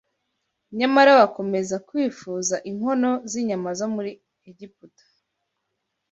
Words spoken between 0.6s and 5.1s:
Nyamara bakomeza kwifuza inkono z’inyama zo muri Egiputa